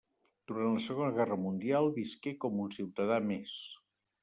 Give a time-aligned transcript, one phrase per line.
[0.51, 3.63] Durant la Segona Guerra Mundial visqué com un ciutadà més.